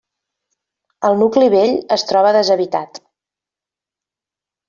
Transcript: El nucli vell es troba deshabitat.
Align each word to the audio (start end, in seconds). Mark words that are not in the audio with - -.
El 1.09 1.17
nucli 1.23 1.49
vell 1.55 1.75
es 1.97 2.05
troba 2.11 2.31
deshabitat. 2.37 2.99